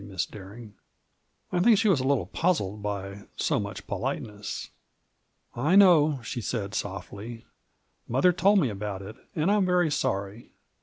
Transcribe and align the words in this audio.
Miss 0.03 0.25
Bering." 0.25 0.73
I 1.51 1.59
think 1.59 1.77
she 1.77 1.87
was 1.87 1.99
a 1.99 2.03
little 2.07 2.25
puzzled 2.25 2.81
by 2.81 3.27
so 3.37 3.59
much 3.59 3.85
polite 3.85 4.23
ness. 4.23 4.71
"I 5.55 5.75
know," 5.75 6.23
she 6.23 6.41
said, 6.41 6.73
softly; 6.73 7.45
"mother 8.07 8.33
told 8.33 8.57
me 8.57 8.69
about 8.69 9.03
it, 9.03 9.15
and 9.35 9.51
I'm 9.51 9.63
very 9.63 9.91
sorry. 9.91 10.53